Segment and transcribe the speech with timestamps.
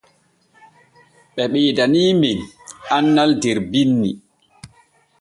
[1.33, 2.39] Ɓe ɓeedaniimen
[2.95, 4.11] annal der binni.